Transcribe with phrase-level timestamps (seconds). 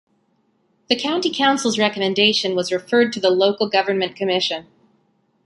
[0.89, 4.65] The County Council's recommendation was referred to the Local Government Commission.